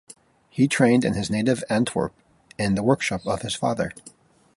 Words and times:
He 0.49 0.67
trained 0.67 1.05
in 1.05 1.13
his 1.13 1.29
native 1.29 1.63
Antwerp 1.69 2.11
in 2.57 2.73
the 2.73 2.81
workshop 2.81 3.27
of 3.27 3.43
his 3.43 3.53
father. 3.53 3.91